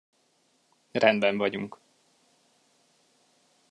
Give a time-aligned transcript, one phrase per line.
[0.95, 1.77] Rendben vagyunk.